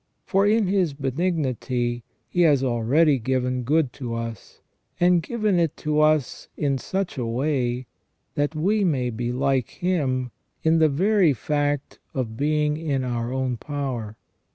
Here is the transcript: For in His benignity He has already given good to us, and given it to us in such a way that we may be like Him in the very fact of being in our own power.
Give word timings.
For 0.25 0.47
in 0.47 0.65
His 0.65 0.95
benignity 0.95 2.03
He 2.27 2.41
has 2.41 2.63
already 2.63 3.19
given 3.19 3.61
good 3.61 3.93
to 3.93 4.15
us, 4.15 4.59
and 4.99 5.21
given 5.21 5.59
it 5.59 5.77
to 5.77 5.99
us 6.01 6.47
in 6.57 6.79
such 6.79 7.19
a 7.19 7.25
way 7.27 7.85
that 8.33 8.55
we 8.55 8.83
may 8.83 9.11
be 9.11 9.31
like 9.31 9.69
Him 9.69 10.31
in 10.63 10.79
the 10.79 10.89
very 10.89 11.33
fact 11.33 11.99
of 12.15 12.35
being 12.35 12.77
in 12.77 13.03
our 13.03 13.31
own 13.31 13.57
power. 13.57 14.17